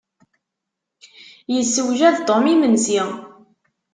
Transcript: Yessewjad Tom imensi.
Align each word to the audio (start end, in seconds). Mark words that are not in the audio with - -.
Yessewjad 1.53 2.17
Tom 2.27 2.43
imensi. 2.53 2.99